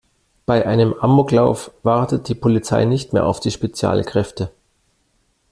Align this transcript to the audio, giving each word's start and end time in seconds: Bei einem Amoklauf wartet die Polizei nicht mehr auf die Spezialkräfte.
Bei 0.47 0.65
einem 0.65 0.95
Amoklauf 0.95 1.69
wartet 1.83 2.27
die 2.27 2.33
Polizei 2.33 2.85
nicht 2.85 3.13
mehr 3.13 3.27
auf 3.27 3.39
die 3.39 3.51
Spezialkräfte. 3.51 4.51